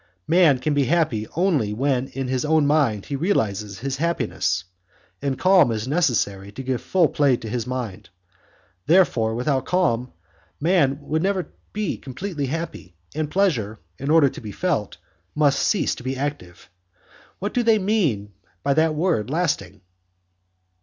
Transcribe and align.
Man 0.27 0.57
can 0.57 0.73
be 0.73 0.85
happy 0.85 1.27
only 1.35 1.73
when 1.75 2.07
in 2.07 2.27
his 2.27 2.43
own 2.43 2.65
mind 2.65 3.05
he 3.05 3.15
realizes 3.15 3.77
his 3.77 3.97
happiness, 3.97 4.63
and 5.21 5.37
calm 5.37 5.71
is 5.71 5.87
necessary 5.87 6.51
to 6.53 6.63
give 6.63 6.81
full 6.81 7.07
play 7.07 7.37
to 7.37 7.47
his 7.47 7.67
mind; 7.67 8.09
therefore 8.87 9.35
without 9.35 9.65
calm 9.67 10.11
man 10.59 10.97
would 11.01 11.21
truly 11.21 11.41
never 11.41 11.49
be 11.71 11.97
completely 11.99 12.47
happy, 12.47 12.95
and 13.13 13.29
pleasure, 13.29 13.77
in 13.99 14.09
order 14.09 14.27
to 14.27 14.41
be 14.41 14.51
felt, 14.51 14.97
must 15.35 15.59
cease 15.59 15.93
to 15.93 16.01
be 16.01 16.17
active. 16.17 16.57
Then 16.67 17.35
what 17.37 17.53
do 17.53 17.61
they 17.61 17.77
mean 17.77 18.33
by 18.63 18.73
that 18.73 18.95
word 18.95 19.29
lasting? 19.29 19.81